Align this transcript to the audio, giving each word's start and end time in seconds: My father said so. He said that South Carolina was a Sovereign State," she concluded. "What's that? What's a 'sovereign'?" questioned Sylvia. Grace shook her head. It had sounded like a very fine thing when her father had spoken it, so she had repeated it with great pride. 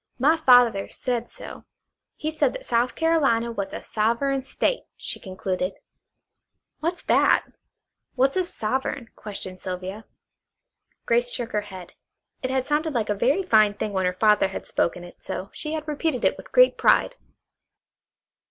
My 0.17 0.35
father 0.35 0.89
said 0.89 1.29
so. 1.29 1.63
He 2.15 2.31
said 2.31 2.55
that 2.55 2.65
South 2.65 2.95
Carolina 2.95 3.51
was 3.51 3.71
a 3.71 3.83
Sovereign 3.83 4.41
State," 4.41 4.85
she 4.97 5.19
concluded. 5.19 5.73
"What's 6.79 7.03
that? 7.03 7.45
What's 8.15 8.35
a 8.35 8.43
'sovereign'?" 8.43 9.09
questioned 9.15 9.61
Sylvia. 9.61 10.05
Grace 11.05 11.31
shook 11.31 11.51
her 11.51 11.61
head. 11.61 11.93
It 12.41 12.49
had 12.49 12.65
sounded 12.65 12.93
like 12.95 13.09
a 13.09 13.13
very 13.13 13.43
fine 13.43 13.75
thing 13.75 13.93
when 13.93 14.07
her 14.07 14.17
father 14.19 14.47
had 14.47 14.65
spoken 14.65 15.03
it, 15.03 15.23
so 15.23 15.51
she 15.53 15.73
had 15.73 15.87
repeated 15.87 16.25
it 16.25 16.35
with 16.35 16.51
great 16.51 16.79
pride. 16.79 17.13